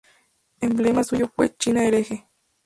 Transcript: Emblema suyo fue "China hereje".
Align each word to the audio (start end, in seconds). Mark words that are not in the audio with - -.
Emblema 0.61 1.03
suyo 1.03 1.31
fue 1.35 1.53
"China 1.55 1.83
hereje". 1.85 2.25